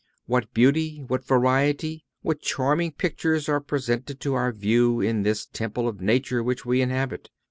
What 0.25 0.51
beauty, 0.51 1.03
what 1.07 1.23
variety, 1.27 2.05
what 2.23 2.41
charming 2.41 2.91
pictures 2.93 3.47
are 3.47 3.61
presented 3.61 4.19
to 4.21 4.33
our 4.33 4.51
view 4.51 4.99
in 4.99 5.21
this 5.21 5.45
temple 5.45 5.87
of 5.87 6.01
nature 6.01 6.41
which 6.41 6.65
we 6.65 6.81
inhabit! 6.81 7.29